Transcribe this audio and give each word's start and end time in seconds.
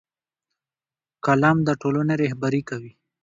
قلم 1.25 1.57
د 1.67 1.69
ټولنې 1.81 2.13
رهبري 2.21 2.61
کوي 2.69 2.93